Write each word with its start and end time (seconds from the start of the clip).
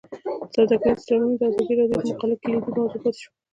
سوداګریز 0.55 1.01
تړونونه 1.07 1.35
د 1.39 1.41
ازادي 1.49 1.73
راډیو 1.79 1.99
د 2.01 2.05
مقالو 2.09 2.39
کلیدي 2.41 2.59
موضوع 2.77 2.85
پاتې 3.03 3.11
شوی. 3.21 3.33